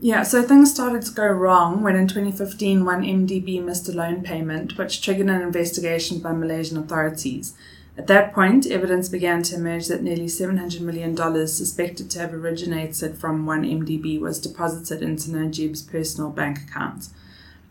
Yeah, 0.00 0.22
so 0.22 0.42
things 0.42 0.70
started 0.70 1.02
to 1.02 1.12
go 1.12 1.26
wrong 1.26 1.82
when 1.82 1.96
in 1.96 2.06
2015 2.06 2.80
1MDB 2.80 3.62
missed 3.64 3.88
a 3.88 3.92
loan 3.92 4.22
payment, 4.22 4.76
which 4.76 5.00
triggered 5.00 5.30
an 5.30 5.40
investigation 5.40 6.18
by 6.18 6.32
Malaysian 6.32 6.76
authorities. 6.76 7.54
At 7.96 8.08
that 8.08 8.34
point, 8.34 8.66
evidence 8.66 9.08
began 9.08 9.42
to 9.44 9.54
emerge 9.54 9.86
that 9.86 10.02
nearly 10.02 10.26
$700 10.26 10.80
million 10.80 11.16
suspected 11.46 12.10
to 12.10 12.18
have 12.18 12.34
originated 12.34 13.16
from 13.16 13.46
1MDB 13.46 14.20
was 14.20 14.40
deposited 14.40 15.00
into 15.00 15.30
Najib's 15.30 15.82
personal 15.82 16.30
bank 16.30 16.58
account. 16.58 17.08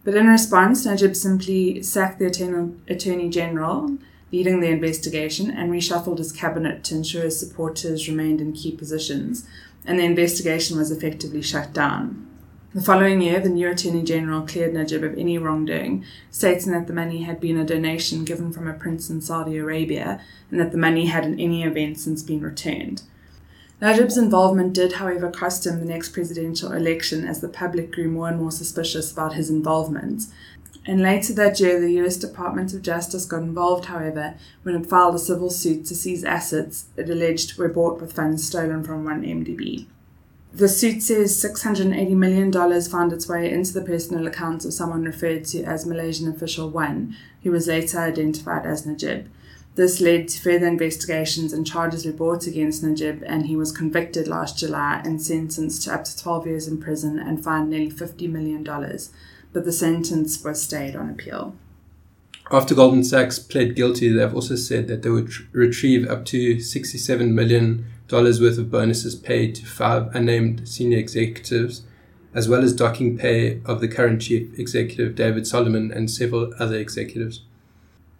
But 0.06 0.16
in 0.16 0.28
response, 0.28 0.86
Najib 0.86 1.16
simply 1.16 1.84
sacked 1.84 2.20
the 2.20 2.28
Attorney, 2.28 2.74
Attorney 2.88 3.30
General 3.30 3.98
leading 4.34 4.62
the 4.62 4.68
investigation 4.68 5.52
and 5.52 5.72
reshuffled 5.72 6.18
his 6.18 6.32
cabinet 6.32 6.84
to 6.84 6.96
ensure 6.96 7.22
his 7.22 7.40
supporters 7.40 8.10
remained 8.10 8.42
in 8.42 8.52
key 8.52 8.72
positions, 8.72 9.48
and 9.86 10.00
the 10.00 10.04
investigation 10.04 10.76
was 10.76 10.90
effectively 10.90 11.42
shut 11.42 11.72
down. 11.72 12.28
The 12.76 12.82
following 12.82 13.22
year, 13.22 13.40
the 13.40 13.50
new 13.50 13.70
Attorney 13.70 14.02
General 14.02 14.48
cleared 14.48 14.74
Najib 14.74 15.04
of 15.04 15.16
any 15.16 15.38
wrongdoing, 15.38 16.04
stating 16.32 16.72
that 16.72 16.88
the 16.88 16.94
money 16.94 17.22
had 17.22 17.40
been 17.40 17.56
a 17.56 17.64
donation 17.64 18.26
given 18.26 18.52
from 18.52 18.68
a 18.68 18.74
prince 18.74 19.12
in 19.12 19.22
Saudi 19.22 19.58
Arabia 19.58 20.20
and 20.50 20.60
that 20.60 20.72
the 20.72 20.78
money 20.80 21.06
had 21.06 21.24
in 21.24 21.40
any 21.40 21.62
event 21.62 22.00
since 22.00 22.24
been 22.24 22.42
returned. 22.42 23.04
Najib's 23.80 24.18
involvement 24.18 24.74
did, 24.74 24.94
however, 24.94 25.30
cost 25.30 25.68
him 25.68 25.80
the 25.80 25.86
next 25.86 26.14
presidential 26.14 26.72
election 26.72 27.28
as 27.28 27.42
the 27.42 27.48
public 27.48 27.92
grew 27.92 28.10
more 28.10 28.28
and 28.28 28.40
more 28.40 28.50
suspicious 28.50 29.12
about 29.12 29.36
his 29.36 29.52
involvement. 29.52 30.24
And 30.84 31.00
later 31.00 31.32
that 31.34 31.60
year, 31.60 31.80
the 31.80 32.02
US 32.02 32.18
Department 32.18 32.74
of 32.74 32.82
Justice 32.82 33.26
got 33.26 33.44
involved, 33.44 33.86
however, 33.86 34.34
when 34.64 34.74
it 34.74 34.90
filed 34.90 35.14
a 35.14 35.20
civil 35.20 35.52
suit 35.52 35.86
to 35.86 35.96
seize 35.96 36.24
assets 36.24 36.86
it 36.98 37.08
alleged 37.08 37.56
were 37.56 37.70
bought 37.70 38.02
with 38.02 38.14
funds 38.14 38.48
stolen 38.48 38.84
from 38.84 39.06
1MDB. 39.06 39.86
The 40.56 40.70
suit 40.70 41.02
says 41.02 41.44
$680 41.44 42.12
million 42.12 42.52
found 42.84 43.12
its 43.12 43.28
way 43.28 43.52
into 43.52 43.74
the 43.74 43.82
personal 43.82 44.28
accounts 44.28 44.66
of 44.66 44.74
someone 44.74 45.04
referred 45.04 45.46
to 45.46 45.64
as 45.64 45.88
Malaysian 45.88 46.30
Official 46.30 46.70
1, 46.70 47.16
who 47.42 47.50
was 47.50 47.68
later 47.68 47.98
identified 47.98 48.64
as 48.64 48.86
Najib. 48.86 49.28
This 49.74 50.00
led 50.00 50.28
to 50.28 50.40
further 50.40 50.68
investigations 50.68 51.54
and 51.54 51.66
charges 51.66 52.06
were 52.06 52.12
brought 52.12 52.46
against 52.46 52.84
Najib, 52.84 53.24
and 53.26 53.48
he 53.48 53.56
was 53.56 53.72
convicted 53.72 54.28
last 54.28 54.60
July 54.60 55.02
and 55.04 55.20
sentenced 55.20 55.84
to 55.84 55.94
up 55.96 56.04
to 56.04 56.16
12 56.16 56.46
years 56.46 56.68
in 56.68 56.80
prison 56.80 57.18
and 57.18 57.44
fined 57.44 57.72
nearly 57.72 57.90
$50 57.90 58.30
million. 58.30 58.64
But 58.64 59.66
the 59.66 59.72
sentence 59.72 60.44
was 60.44 60.62
stayed 60.62 60.96
on 60.96 61.10
appeal. 61.10 61.56
After 62.52 62.76
Goldman 62.76 63.06
Sachs 63.06 63.40
pled 63.40 63.76
guilty, 63.76 64.10
they've 64.10 64.36
also 64.36 64.56
said 64.56 64.88
that 64.88 65.02
they 65.02 65.10
would 65.10 65.30
tr- 65.30 65.44
retrieve 65.52 66.08
up 66.08 66.26
to 66.26 66.58
$67 66.58 67.32
million 67.32 67.86
worth 68.14 68.58
of 68.58 68.70
bonuses 68.70 69.16
paid 69.16 69.56
to 69.56 69.66
five 69.66 70.14
unnamed 70.16 70.68
senior 70.68 70.98
executives, 71.00 71.82
as 72.34 72.48
well 72.48 72.64
as 72.64 72.74
docking 72.74 73.18
pay 73.18 73.60
of 73.66 73.82
the 73.82 73.88
current 73.88 74.22
chief 74.22 74.58
executive, 74.60 75.16
David 75.16 75.48
Solomon, 75.48 75.92
and 75.92 76.10
several 76.10 76.54
other 76.60 76.78
executives. 76.78 77.42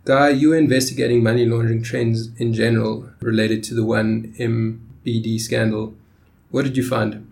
Guy, 0.06 0.30
you 0.30 0.50
were 0.50 0.58
investigating 0.58 1.24
money 1.24 1.46
laundering 1.46 1.84
trends 1.84 2.30
in 2.38 2.54
general 2.54 3.10
related 3.22 3.64
to 3.64 3.74
the 3.74 3.84
1MBD 3.84 5.40
scandal. 5.40 5.96
What 6.52 6.64
did 6.66 6.76
you 6.76 6.88
find? 6.88 7.32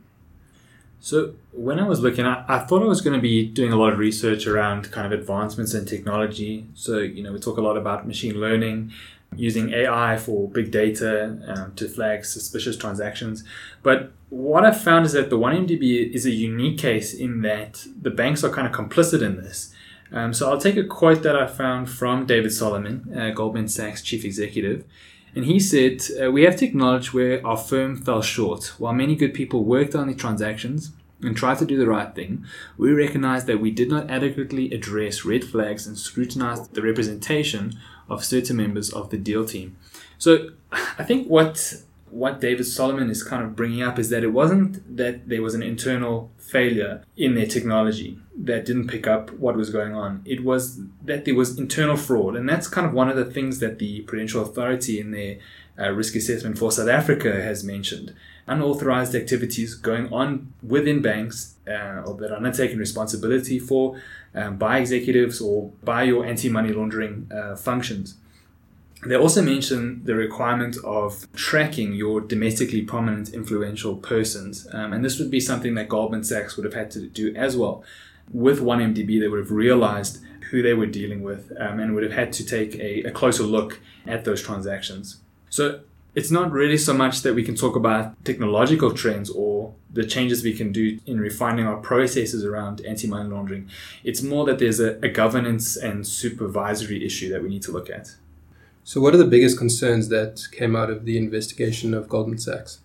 So 1.00 1.34
when 1.52 1.80
I 1.80 1.88
was 1.88 2.00
looking, 2.00 2.26
I, 2.26 2.46
I 2.48 2.60
thought 2.60 2.84
I 2.84 2.86
was 2.86 3.02
going 3.02 3.16
to 3.16 3.22
be 3.22 3.46
doing 3.46 3.74
a 3.74 3.76
lot 3.76 3.92
of 3.92 3.98
research 3.98 4.46
around 4.46 4.92
kind 4.92 5.12
of 5.12 5.20
advancements 5.20 5.74
in 5.74 5.86
technology. 5.86 6.68
So 6.76 7.00
you 7.00 7.24
know, 7.24 7.34
we 7.34 7.40
talk 7.40 7.58
a 7.58 7.62
lot 7.62 7.76
about 7.76 8.08
machine 8.08 8.40
learning, 8.40 8.92
using 9.36 9.74
AI 9.74 10.18
for 10.18 10.50
big 10.50 10.72
data 10.72 11.38
um, 11.48 11.74
to 11.76 11.88
flag 11.88 12.26
suspicious 12.26 12.76
transactions. 12.78 13.44
But 13.82 14.12
what 14.30 14.66
I've 14.66 14.82
found 14.82 15.06
is 15.06 15.14
that 15.14 15.30
the 15.30 15.38
1MDB 15.38 16.12
is 16.14 16.26
a 16.26 16.32
unique 16.32 16.78
case 16.78 17.14
in 17.14 17.42
that 17.42 17.86
the 18.02 18.10
banks 18.10 18.44
are 18.44 18.50
kind 18.50 18.68
of 18.68 18.74
complicit 18.74 19.22
in 19.22 19.38
this. 19.38 19.74
Um, 20.12 20.34
so 20.34 20.50
I'll 20.50 20.60
take 20.60 20.76
a 20.76 20.84
quote 20.84 21.24
that 21.24 21.36
I 21.36 21.48
found 21.48 21.90
from 21.90 22.26
David 22.26 22.52
Solomon, 22.52 23.14
uh, 23.18 23.30
Goldman 23.32 23.70
Sachs 23.70 24.02
chief 24.02 24.26
executive. 24.26 24.84
And 25.34 25.46
he 25.46 25.60
said, 25.60 26.02
uh, 26.22 26.32
We 26.32 26.44
have 26.44 26.58
to 26.58 26.66
acknowledge 26.66 27.14
where 27.14 27.46
our 27.48 27.56
firm 27.56 27.96
fell 27.96 28.22
short. 28.22 28.74
While 28.78 28.94
many 28.94 29.16
good 29.16 29.34
people 29.34 29.64
worked 29.64 29.96
on 29.96 30.08
the 30.08 30.14
transactions 30.14 30.92
and 31.22 31.38
tried 31.38 31.60
to 31.60 31.66
do 31.66 31.78
the 31.78 31.88
right 31.88 32.14
thing, 32.14 32.46
we 32.78 32.92
recognize 32.92 33.46
that 33.46 33.62
we 33.62 33.72
did 33.72 33.90
not 33.90 34.10
adequately 34.10 34.72
address 34.72 35.24
red 35.24 35.46
flags 35.46 35.88
and 35.88 35.98
scrutinize 35.98 36.68
the 36.70 36.82
representation 36.82 37.80
of 38.12 38.24
certain 38.24 38.58
members 38.58 38.92
of 38.92 39.10
the 39.10 39.18
deal 39.18 39.46
team. 39.46 39.78
So 40.18 40.50
I 40.72 41.04
think 41.04 41.28
what 41.28 41.82
what 42.12 42.42
David 42.42 42.66
Solomon 42.66 43.10
is 43.10 43.24
kind 43.24 43.42
of 43.42 43.56
bringing 43.56 43.82
up 43.82 43.98
is 43.98 44.10
that 44.10 44.24
it 44.24 44.34
wasn't 44.34 44.98
that 44.98 45.30
there 45.30 45.42
was 45.42 45.56
an 45.56 45.64
internal 45.64 46.30
failure 46.38 47.04
in 47.16 47.36
their 47.36 47.46
technology 47.46 48.20
that 48.38 48.66
didn't 48.66 48.88
pick 48.88 49.08
up 49.08 49.32
what 49.32 49.56
was 49.56 49.70
going 49.70 49.96
on. 49.96 50.22
It 50.26 50.44
was 50.44 50.82
that 51.06 51.24
there 51.24 51.36
was 51.36 51.58
internal 51.58 51.96
fraud, 51.96 52.36
and 52.36 52.48
that's 52.48 52.68
kind 52.68 52.86
of 52.86 52.94
one 52.94 53.10
of 53.10 53.16
the 53.16 53.26
things 53.26 53.60
that 53.60 53.80
the 53.80 54.02
Prudential 54.02 54.42
Authority 54.42 55.00
in 55.00 55.12
their 55.12 55.38
uh, 55.80 55.92
risk 55.92 56.16
assessment 56.16 56.58
for 56.58 56.72
South 56.72 56.90
Africa 56.90 57.42
has 57.42 57.64
mentioned. 57.64 58.14
Unauthorized 58.46 59.16
activities 59.16 59.76
going 59.76 60.12
on 60.12 60.52
within 60.62 61.02
banks 61.02 61.56
uh, 61.68 62.04
or 62.06 62.16
that 62.16 62.32
are 62.32 62.42
not 62.42 62.56
taking 62.56 62.78
responsibility 62.78 63.58
for 63.58 64.02
um, 64.36 64.58
by 64.58 64.80
executives 64.80 65.42
or 65.42 65.72
by 65.84 66.04
your 66.04 66.26
anti 66.26 66.50
money 66.50 66.72
laundering 66.72 67.30
uh, 67.34 67.56
functions. 67.56 68.16
They 69.06 69.16
also 69.16 69.42
mention 69.42 70.04
the 70.04 70.14
requirement 70.14 70.78
of 70.84 71.28
tracking 71.34 71.94
your 71.94 72.22
domestically 72.22 72.84
prominent 72.84 73.34
influential 73.34 73.96
persons. 73.96 74.68
Um, 74.72 74.94
and 74.94 75.04
this 75.04 75.18
would 75.18 75.32
be 75.32 75.40
something 75.40 75.74
that 75.74 75.90
Goldman 75.90 76.24
Sachs 76.24 76.56
would 76.56 76.66
have 76.66 76.76
had 76.76 76.92
to 76.92 77.08
do 77.08 77.34
as 77.36 77.58
well. 77.58 77.84
With 78.32 78.62
1MDB, 78.62 79.20
they 79.20 79.28
would 79.28 79.40
have 79.40 79.52
realized 79.52 80.20
who 80.52 80.62
they 80.62 80.74
were 80.74 80.86
dealing 80.86 81.24
with 81.24 81.52
um, 81.60 81.80
and 81.80 81.96
would 81.96 82.04
have 82.04 82.12
had 82.12 82.32
to 82.34 82.46
take 82.46 82.76
a, 82.76 83.04
a 83.04 83.12
closer 83.12 83.44
look 83.44 83.80
at 84.06 84.24
those 84.24 84.42
transactions. 84.42 85.18
So 85.50 85.80
it's 86.14 86.32
not 86.32 86.52
really 86.52 86.78
so 86.78 86.94
much 86.94 87.22
that 87.22 87.34
we 87.34 87.44
can 87.44 87.56
talk 87.56 87.76
about 87.76 88.24
technological 88.26 88.92
trends 88.92 89.30
or 89.30 89.74
the 89.94 90.06
changes 90.06 90.44
we 90.44 90.54
can 90.54 90.72
do 90.72 91.00
in 91.06 91.20
refining 91.20 91.66
our 91.66 91.78
processes 91.78 92.44
around 92.44 92.82
anti 92.82 93.08
money 93.08 93.30
laundering. 93.30 93.70
It's 94.04 94.22
more 94.22 94.46
that 94.46 94.60
there's 94.60 94.80
a, 94.80 94.98
a 95.02 95.10
governance 95.10 95.78
and 95.78 96.06
supervisory 96.06 97.06
issue 97.06 97.30
that 97.30 97.42
we 97.42 97.50
need 97.50 97.62
to 97.64 97.72
look 97.72 97.90
at. 97.90 98.16
So, 98.84 99.00
what 99.00 99.14
are 99.14 99.18
the 99.18 99.26
biggest 99.26 99.58
concerns 99.58 100.10
that 100.10 100.48
came 100.52 100.76
out 100.76 100.90
of 100.90 101.06
the 101.06 101.18
investigation 101.18 101.94
of 101.94 102.10
Goldman 102.10 102.40
Sachs? 102.40 102.80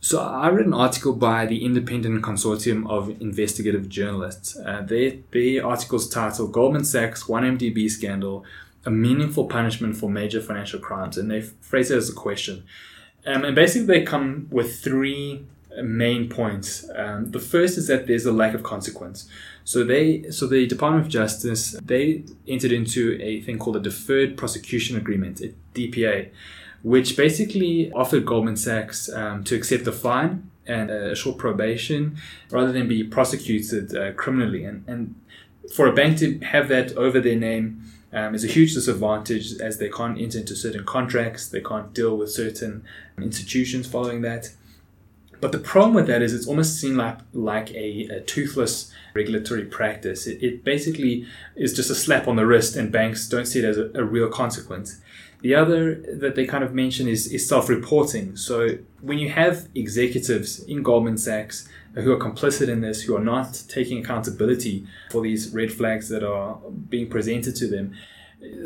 So, 0.00 0.20
I 0.20 0.48
read 0.48 0.66
an 0.66 0.74
article 0.74 1.12
by 1.12 1.46
the 1.46 1.64
Independent 1.64 2.22
Consortium 2.22 2.88
of 2.88 3.20
Investigative 3.20 3.88
Journalists. 3.88 4.56
Uh, 4.56 4.82
their, 4.82 5.14
their 5.32 5.66
article's 5.66 6.08
titled 6.08 6.52
Goldman 6.52 6.84
Sachs 6.84 7.24
1MDB 7.24 7.90
Scandal 7.90 8.44
A 8.88 8.90
Meaningful 8.90 9.48
Punishment 9.48 9.98
for 9.98 10.08
Major 10.08 10.40
Financial 10.40 10.80
Crimes. 10.80 11.18
And 11.18 11.30
they 11.30 11.42
phrase 11.42 11.90
it 11.90 11.98
as 11.98 12.08
a 12.08 12.14
question. 12.14 12.64
Um, 13.26 13.44
and 13.44 13.54
basically, 13.54 13.86
they 13.86 14.02
come 14.02 14.48
with 14.50 14.82
three 14.82 15.44
main 15.82 16.30
points. 16.30 16.88
Um, 16.96 17.30
the 17.30 17.38
first 17.38 17.76
is 17.76 17.86
that 17.88 18.06
there's 18.06 18.24
a 18.24 18.32
lack 18.32 18.54
of 18.54 18.62
consequence. 18.62 19.28
So 19.64 19.84
they, 19.84 20.30
so 20.30 20.46
the 20.46 20.66
Department 20.66 21.04
of 21.04 21.12
Justice, 21.12 21.72
they 21.84 22.24
entered 22.46 22.72
into 22.72 23.18
a 23.20 23.42
thing 23.42 23.58
called 23.58 23.76
a 23.76 23.80
Deferred 23.80 24.38
Prosecution 24.38 24.96
Agreement, 24.96 25.42
a 25.42 25.52
DPA, 25.74 26.30
which 26.82 27.14
basically 27.14 27.92
offered 27.92 28.24
Goldman 28.24 28.56
Sachs 28.56 29.12
um, 29.12 29.44
to 29.44 29.54
accept 29.54 29.86
a 29.86 29.92
fine 29.92 30.50
and 30.66 30.90
a 30.90 31.14
short 31.14 31.36
probation 31.36 32.16
rather 32.50 32.72
than 32.72 32.88
be 32.88 33.04
prosecuted 33.04 33.94
uh, 33.94 34.12
criminally. 34.12 34.64
And, 34.64 34.82
and 34.86 35.14
for 35.74 35.86
a 35.86 35.92
bank 35.92 36.16
to 36.20 36.38
have 36.38 36.68
that 36.68 36.96
over 36.96 37.20
their 37.20 37.36
name 37.36 37.82
um, 38.12 38.34
is 38.34 38.44
a 38.44 38.48
huge 38.48 38.74
disadvantage 38.74 39.60
as 39.60 39.78
they 39.78 39.90
can't 39.90 40.18
enter 40.18 40.38
into 40.38 40.56
certain 40.56 40.84
contracts, 40.84 41.48
they 41.48 41.60
can't 41.60 41.92
deal 41.92 42.16
with 42.16 42.30
certain 42.30 42.84
institutions 43.18 43.86
following 43.86 44.22
that. 44.22 44.50
But 45.40 45.52
the 45.52 45.58
problem 45.58 45.94
with 45.94 46.06
that 46.08 46.22
is 46.22 46.34
it's 46.34 46.48
almost 46.48 46.80
seen 46.80 46.96
like 46.96 47.18
like 47.32 47.70
a, 47.72 48.08
a 48.10 48.20
toothless 48.22 48.92
regulatory 49.14 49.64
practice. 49.64 50.26
It, 50.26 50.42
it, 50.42 50.64
basically 50.64 51.26
is 51.54 51.74
just 51.74 51.90
a 51.90 51.94
slap 51.94 52.26
on 52.26 52.36
the 52.36 52.46
wrist, 52.46 52.76
and 52.76 52.90
banks 52.90 53.28
don't 53.28 53.46
see 53.46 53.60
it 53.60 53.64
as 53.64 53.78
a, 53.78 53.90
a 53.94 54.04
real 54.04 54.28
consequence. 54.28 55.00
The 55.40 55.54
other 55.54 55.94
that 55.94 56.34
they 56.34 56.46
kind 56.46 56.64
of 56.64 56.74
mention 56.74 57.06
is, 57.06 57.32
is 57.32 57.48
self 57.48 57.68
reporting. 57.68 58.36
So 58.36 58.78
when 59.00 59.18
you 59.18 59.30
have 59.30 59.68
executives 59.74 60.60
in 60.64 60.82
Goldman 60.82 61.18
Sachs 61.18 61.68
Uh, 61.96 62.02
who 62.02 62.12
are 62.12 62.18
complicit 62.18 62.68
in 62.68 62.80
this, 62.80 63.02
who 63.02 63.16
are 63.16 63.24
not 63.24 63.62
taking 63.68 63.98
accountability 63.98 64.86
for 65.10 65.22
these 65.22 65.52
red 65.54 65.72
flags 65.72 66.08
that 66.08 66.22
are 66.22 66.58
being 66.88 67.08
presented 67.08 67.56
to 67.56 67.66
them, 67.66 67.94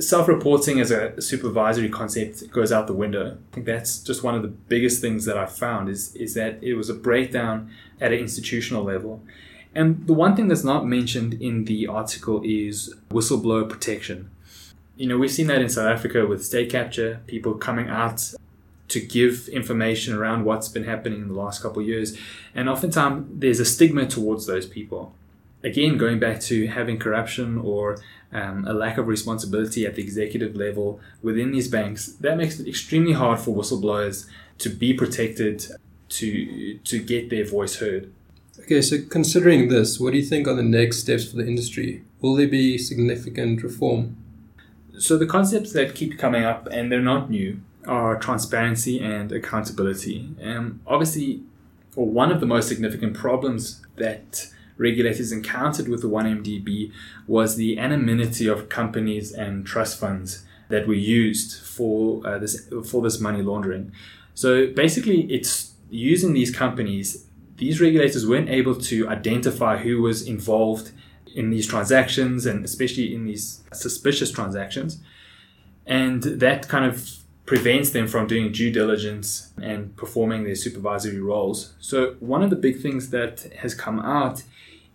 self-reporting 0.00 0.80
as 0.80 0.90
a 0.90 1.20
supervisory 1.20 1.88
concept 1.88 2.50
goes 2.50 2.72
out 2.72 2.86
the 2.86 2.92
window. 2.92 3.38
I 3.52 3.54
think 3.54 3.66
that's 3.66 4.00
just 4.00 4.22
one 4.22 4.34
of 4.34 4.42
the 4.42 4.48
biggest 4.48 5.00
things 5.00 5.24
that 5.24 5.38
I 5.38 5.46
found 5.46 5.88
is 5.88 6.14
is 6.16 6.34
that 6.34 6.58
it 6.62 6.74
was 6.74 6.90
a 6.90 6.94
breakdown 6.94 7.70
at 8.00 8.12
an 8.12 8.18
institutional 8.18 8.82
level. 8.82 9.22
And 9.74 10.06
the 10.06 10.12
one 10.12 10.36
thing 10.36 10.48
that's 10.48 10.64
not 10.64 10.86
mentioned 10.86 11.34
in 11.34 11.64
the 11.64 11.86
article 11.86 12.42
is 12.44 12.94
whistleblower 13.10 13.66
protection. 13.68 14.30
You 14.96 15.06
know, 15.08 15.16
we've 15.16 15.30
seen 15.30 15.46
that 15.46 15.62
in 15.62 15.70
South 15.70 15.86
Africa 15.86 16.26
with 16.26 16.44
state 16.44 16.70
capture, 16.70 17.20
people 17.26 17.54
coming 17.54 17.88
out 17.88 18.34
to 18.88 19.00
give 19.00 19.48
information 19.48 20.14
around 20.14 20.44
what's 20.44 20.68
been 20.68 20.84
happening 20.84 21.22
in 21.22 21.28
the 21.28 21.34
last 21.34 21.62
couple 21.62 21.80
of 21.80 21.88
years. 21.88 22.16
And 22.54 22.68
oftentimes 22.68 23.26
there's 23.32 23.60
a 23.60 23.64
stigma 23.64 24.06
towards 24.06 24.46
those 24.46 24.66
people. 24.66 25.14
Again, 25.64 25.96
going 25.96 26.18
back 26.18 26.40
to 26.42 26.66
having 26.66 26.98
corruption 26.98 27.56
or 27.58 27.98
um, 28.32 28.66
a 28.66 28.72
lack 28.72 28.98
of 28.98 29.06
responsibility 29.06 29.86
at 29.86 29.94
the 29.94 30.02
executive 30.02 30.56
level 30.56 31.00
within 31.22 31.52
these 31.52 31.68
banks, 31.68 32.06
that 32.06 32.36
makes 32.36 32.58
it 32.58 32.66
extremely 32.66 33.12
hard 33.12 33.38
for 33.38 33.54
whistleblowers 33.54 34.26
to 34.58 34.68
be 34.68 34.92
protected, 34.92 35.64
to 36.08 36.78
to 36.78 37.02
get 37.02 37.30
their 37.30 37.44
voice 37.44 37.76
heard. 37.76 38.12
Okay, 38.60 38.82
so 38.82 38.98
considering 39.08 39.68
this, 39.68 39.98
what 39.98 40.12
do 40.12 40.18
you 40.18 40.24
think 40.24 40.46
are 40.46 40.54
the 40.54 40.62
next 40.62 40.98
steps 40.98 41.30
for 41.30 41.36
the 41.36 41.46
industry? 41.46 42.02
Will 42.20 42.34
there 42.34 42.48
be 42.48 42.76
significant 42.76 43.62
reform? 43.62 44.16
So 44.98 45.16
the 45.16 45.26
concepts 45.26 45.72
that 45.72 45.94
keep 45.94 46.18
coming 46.18 46.44
up, 46.44 46.68
and 46.70 46.92
they're 46.92 47.00
not 47.00 47.30
new, 47.30 47.60
are 47.86 48.16
transparency 48.18 49.00
and 49.00 49.32
accountability. 49.32 50.34
And 50.40 50.80
obviously, 50.86 51.42
one 51.94 52.30
of 52.32 52.40
the 52.40 52.46
most 52.46 52.68
significant 52.68 53.14
problems 53.14 53.84
that 53.96 54.48
regulators 54.76 55.32
encountered 55.32 55.88
with 55.88 56.00
the 56.00 56.08
1MDB 56.08 56.92
was 57.26 57.56
the 57.56 57.78
anonymity 57.78 58.48
of 58.48 58.68
companies 58.68 59.32
and 59.32 59.66
trust 59.66 60.00
funds 60.00 60.44
that 60.68 60.88
were 60.88 60.94
used 60.94 61.62
for 61.64 62.26
uh, 62.26 62.38
this 62.38 62.68
for 62.88 63.02
this 63.02 63.20
money 63.20 63.42
laundering. 63.42 63.92
So 64.34 64.68
basically, 64.68 65.30
it's 65.32 65.72
using 65.90 66.32
these 66.32 66.54
companies. 66.54 67.26
These 67.56 67.80
regulators 67.80 68.26
weren't 68.26 68.48
able 68.48 68.74
to 68.76 69.08
identify 69.08 69.76
who 69.76 70.00
was 70.02 70.26
involved 70.26 70.90
in 71.34 71.50
these 71.50 71.66
transactions 71.66 72.46
and 72.46 72.64
especially 72.64 73.14
in 73.14 73.24
these 73.24 73.62
suspicious 73.72 74.30
transactions. 74.30 74.98
And 75.86 76.22
that 76.22 76.68
kind 76.68 76.84
of 76.84 77.21
prevents 77.44 77.90
them 77.90 78.06
from 78.06 78.26
doing 78.26 78.52
due 78.52 78.70
diligence 78.70 79.52
and 79.60 79.96
performing 79.96 80.44
their 80.44 80.54
supervisory 80.54 81.20
roles. 81.20 81.74
So, 81.80 82.16
one 82.20 82.42
of 82.42 82.50
the 82.50 82.56
big 82.56 82.80
things 82.80 83.10
that 83.10 83.52
has 83.58 83.74
come 83.74 83.98
out 84.00 84.42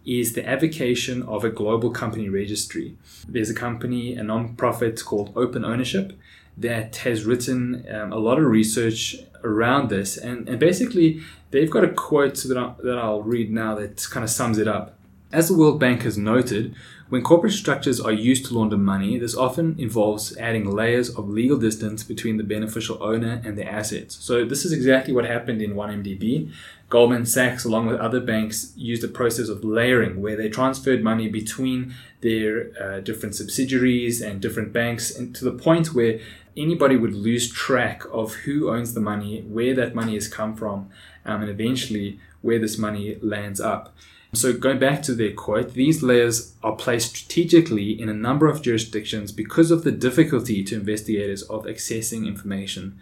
is 0.05 0.33
the 0.33 0.47
avocation 0.47 1.21
of 1.23 1.43
a 1.43 1.49
global 1.49 1.91
company 1.91 2.29
registry. 2.29 2.95
There's 3.27 3.49
a 3.49 3.53
company, 3.53 4.15
a 4.15 4.23
non-profit 4.23 5.03
called 5.03 5.33
Open 5.35 5.65
Ownership, 5.65 6.13
that 6.57 6.97
has 6.97 7.25
written 7.25 7.85
um, 7.93 8.11
a 8.11 8.17
lot 8.17 8.39
of 8.39 8.45
research 8.45 9.17
around 9.43 9.89
this, 9.89 10.17
and, 10.17 10.47
and 10.49 10.59
basically 10.59 11.21
they've 11.51 11.69
got 11.69 11.83
a 11.83 11.89
quote 11.89 12.35
that, 12.35 12.57
I, 12.57 12.73
that 12.83 12.97
I'll 12.97 13.21
read 13.21 13.51
now 13.51 13.75
that 13.75 14.07
kind 14.09 14.23
of 14.23 14.29
sums 14.29 14.57
it 14.57 14.67
up. 14.67 14.97
As 15.31 15.49
the 15.49 15.57
World 15.57 15.79
Bank 15.79 16.03
has 16.03 16.17
noted, 16.17 16.73
when 17.09 17.23
corporate 17.23 17.53
structures 17.53 17.99
are 18.01 18.11
used 18.11 18.45
to 18.47 18.53
launder 18.53 18.77
money, 18.77 19.17
this 19.17 19.35
often 19.35 19.75
involves 19.79 20.35
adding 20.37 20.69
layers 20.69 21.09
of 21.09 21.29
legal 21.29 21.57
distance 21.57 22.03
between 22.03 22.37
the 22.37 22.43
beneficial 22.43 23.01
owner 23.01 23.41
and 23.45 23.57
the 23.57 23.65
assets. 23.65 24.15
So, 24.15 24.43
this 24.43 24.65
is 24.65 24.73
exactly 24.73 25.13
what 25.13 25.25
happened 25.25 25.61
in 25.61 25.73
1MDB. 25.73 26.51
Goldman 26.89 27.25
Sachs, 27.25 27.65
along 27.65 27.87
with 27.87 27.99
other 27.99 28.21
banks, 28.21 28.71
used 28.75 29.03
a 29.03 29.09
process 29.09 29.49
of 29.49 29.63
layering 29.63 30.21
where 30.21 30.37
they 30.37 30.49
transferred 30.49 31.03
money 31.03 31.27
between 31.27 31.93
their 32.21 32.71
uh, 32.81 32.99
different 33.01 33.35
subsidiaries 33.35 34.21
and 34.21 34.41
different 34.41 34.73
banks, 34.73 35.15
and 35.15 35.35
to 35.35 35.45
the 35.45 35.51
point 35.51 35.93
where 35.93 36.19
anybody 36.55 36.97
would 36.97 37.13
lose 37.13 37.49
track 37.49 38.03
of 38.11 38.33
who 38.33 38.69
owns 38.69 38.93
the 38.93 38.99
money, 38.99 39.41
where 39.41 39.75
that 39.75 39.93
money 39.93 40.15
has 40.15 40.27
come 40.27 40.55
from, 40.55 40.89
um, 41.25 41.41
and 41.41 41.49
eventually 41.49 42.19
where 42.47 42.59
this 42.59 42.77
money 42.77 43.17
lands 43.21 43.59
up. 43.59 43.93
So, 44.33 44.53
going 44.53 44.79
back 44.79 45.03
to 45.03 45.13
their 45.13 45.33
quote, 45.33 45.73
these 45.73 46.01
layers 46.01 46.53
are 46.63 46.75
placed 46.75 47.15
strategically 47.15 47.99
in 48.01 48.07
a 48.07 48.13
number 48.13 48.47
of 48.47 48.61
jurisdictions 48.61 49.31
because 49.33 49.69
of 49.69 49.83
the 49.83 49.91
difficulty 49.91 50.63
to 50.63 50.75
investigators 50.75 51.43
of 51.43 51.65
accessing 51.65 52.25
information. 52.25 52.99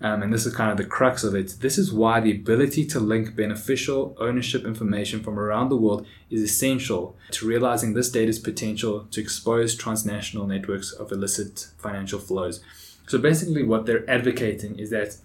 Um, 0.00 0.22
and 0.22 0.32
this 0.32 0.44
is 0.44 0.54
kind 0.54 0.70
of 0.70 0.76
the 0.76 0.84
crux 0.84 1.24
of 1.24 1.34
it. 1.34 1.56
This 1.60 1.78
is 1.78 1.92
why 1.92 2.20
the 2.20 2.32
ability 2.32 2.84
to 2.86 3.00
link 3.00 3.34
beneficial 3.34 4.14
ownership 4.18 4.64
information 4.66 5.22
from 5.22 5.38
around 5.38 5.70
the 5.70 5.76
world 5.76 6.06
is 6.28 6.42
essential 6.42 7.16
to 7.30 7.46
realizing 7.46 7.94
this 7.94 8.10
data's 8.10 8.38
potential 8.38 9.06
to 9.12 9.20
expose 9.20 9.74
transnational 9.74 10.46
networks 10.46 10.92
of 10.92 11.10
illicit 11.10 11.68
financial 11.78 12.18
flows. 12.18 12.60
So 13.06 13.16
basically, 13.18 13.62
what 13.62 13.86
they're 13.86 14.08
advocating 14.10 14.78
is 14.78 14.90
that 14.90 15.16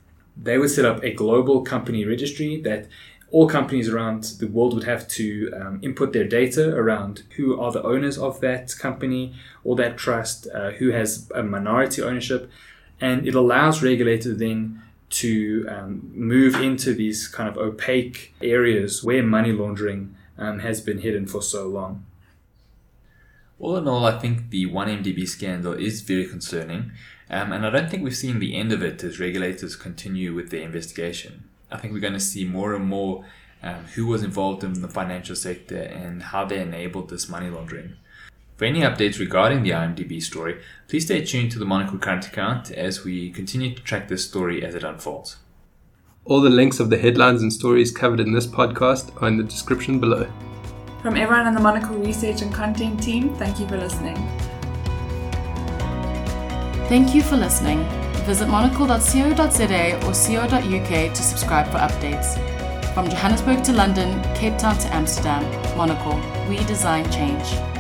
they 0.42 0.58
would 0.58 0.70
set 0.70 0.86
up 0.86 1.04
a 1.04 1.14
global 1.14 1.62
company 1.62 2.06
registry 2.06 2.62
that 2.62 2.88
all 3.32 3.48
companies 3.48 3.90
around 3.90 4.24
the 4.40 4.48
world 4.48 4.74
would 4.74 4.86
have 4.86 5.08
to 5.08 5.52
um, 5.56 5.80
input 5.82 6.14
their 6.14 6.28
data 6.28 6.76
around 6.76 7.24
who 7.36 7.60
are 7.60 7.72
the 7.72 7.84
owners 7.84 8.18
of 8.18 8.40
that 8.42 8.76
company 8.80 9.34
or 9.64 9.76
that 9.76 9.98
trust, 9.98 10.48
uh, 10.54 10.72
who 10.72 10.90
has 10.90 11.30
a 11.36 11.44
minority 11.44 12.02
ownership, 12.02 12.50
and 13.00 13.28
it 13.28 13.36
allows 13.36 13.84
regulators 13.84 14.38
then 14.38 14.82
to 15.10 15.66
um, 15.70 16.12
move 16.14 16.56
into 16.56 16.94
these 16.94 17.28
kind 17.28 17.50
of 17.50 17.58
opaque 17.58 18.34
areas 18.42 19.04
where 19.04 19.24
money 19.24 19.52
laundering 19.52 20.16
um, 20.38 20.60
has 20.60 20.82
been 20.82 21.00
hidden 21.00 21.26
for 21.26 21.42
so 21.42 21.68
long. 21.68 22.06
All 23.60 23.76
in 23.76 23.88
all, 23.88 24.06
I 24.06 24.18
think 24.18 24.52
the 24.52 24.68
1MDB 24.68 25.28
scandal 25.28 25.74
is 25.74 26.02
very 26.02 26.26
concerning, 26.26 26.92
um, 27.30 27.52
and 27.52 27.66
I 27.66 27.70
don't 27.70 27.90
think 27.90 28.04
we've 28.04 28.16
seen 28.16 28.40
the 28.40 28.56
end 28.56 28.72
of 28.72 28.82
it 28.82 29.04
as 29.04 29.20
regulators 29.20 29.76
continue 29.76 30.34
with 30.34 30.50
their 30.50 30.62
investigation. 30.62 31.49
I 31.72 31.78
think 31.78 31.94
we're 31.94 32.00
going 32.00 32.14
to 32.14 32.20
see 32.20 32.46
more 32.46 32.74
and 32.74 32.86
more 32.86 33.26
um, 33.62 33.86
who 33.96 34.08
was 34.08 34.24
involved 34.24 34.64
in 34.64 34.82
the 34.82 34.88
financial 34.88 35.36
sector 35.36 35.78
and 35.78 36.24
how 36.24 36.46
they 36.46 36.62
enabled 36.62 37.10
this 37.10 37.30
money 37.30 37.50
laundering. 37.50 37.98
For 38.58 38.66
any 38.66 38.82
updates 38.82 39.20
regarding 39.20 39.64
the 39.64 39.70
1MDB 39.70 40.22
story, 40.22 40.60
please 40.88 41.06
stay 41.06 41.24
tuned 41.24 41.52
to 41.52 41.60
the 41.60 41.66
Monocle 41.66 41.98
Current 41.98 42.28
Account 42.28 42.72
as 42.72 43.06
we 43.06 43.32
continue 43.32 43.74
to 43.74 43.82
track 43.82 44.08
this 44.10 44.28
story 44.28 44.66
as 44.66 44.76
it 44.76 44.84
unfolds. 44.84 45.38
All 46.26 46.42
the 46.42 46.50
links 46.50 46.80
of 46.80 46.90
the 46.90 46.98
headlines 46.98 47.42
and 47.42 47.54
stories 47.54 47.92
covered 47.92 48.20
in 48.20 48.34
this 48.34 48.46
podcast 48.46 49.22
are 49.22 49.28
in 49.28 49.38
the 49.38 49.44
description 49.44 50.00
below. 50.00 50.30
From 51.02 51.16
everyone 51.16 51.48
on 51.48 51.54
the 51.54 51.62
Monocle 51.62 51.96
Research 51.98 52.42
and 52.42 52.54
Content 52.54 53.02
team, 53.02 53.34
thank 53.36 53.60
you 53.60 53.68
for 53.68 53.78
listening. 53.78 54.18
Thank 56.90 57.16
you 57.16 57.22
for 57.22 57.38
listening. 57.38 57.99
Visit 58.30 58.48
monocle.co.za 58.48 59.96
or 60.06 60.14
co.uk 60.14 61.14
to 61.16 61.16
subscribe 61.16 61.66
for 61.72 61.80
updates. 61.80 62.38
From 62.94 63.10
Johannesburg 63.10 63.64
to 63.64 63.74
London, 63.74 64.22
Cape 64.36 64.56
Town 64.60 64.78
to 64.78 64.88
Amsterdam, 64.94 65.44
Monocle, 65.76 66.22
we 66.48 66.64
design 66.66 67.12
change. 67.12 67.79